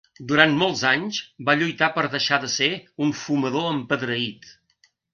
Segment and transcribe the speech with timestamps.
[0.29, 1.19] Durant molts anys
[1.51, 2.73] va lluitar per deixar de ser
[3.09, 4.53] un fumador empedreït.